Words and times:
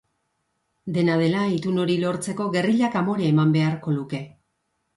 Dena 0.95 1.17
dela, 1.23 1.43
itun 1.57 1.77
hori 1.85 1.99
lortzeko 2.05 2.49
gerrillak 2.57 2.99
amore 3.05 3.31
eman 3.35 3.55
beharko 3.61 3.97
luke. 4.01 4.27